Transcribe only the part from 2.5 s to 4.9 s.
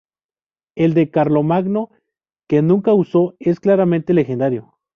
nunca usó, es claramente legendario.